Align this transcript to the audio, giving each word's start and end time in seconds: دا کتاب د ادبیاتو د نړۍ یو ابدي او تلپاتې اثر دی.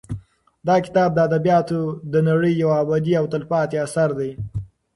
دا 0.67 0.75
کتاب 0.85 1.09
د 1.15 1.19
ادبیاتو 1.27 1.81
د 2.13 2.15
نړۍ 2.29 2.51
یو 2.63 2.69
ابدي 2.83 3.13
او 3.19 3.25
تلپاتې 3.33 3.77
اثر 3.85 4.09
دی. 4.19 4.31